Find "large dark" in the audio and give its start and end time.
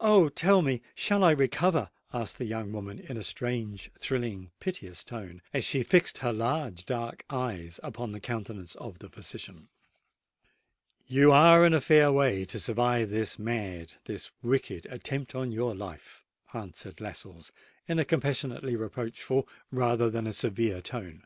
6.32-7.26